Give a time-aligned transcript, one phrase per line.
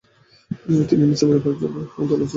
[0.87, 2.29] তিনি নীচু পরিবারে জন্মের জন্য বলেছিলেন।